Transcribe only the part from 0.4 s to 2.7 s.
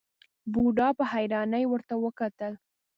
بوډا په حيرانۍ ورته وکتل.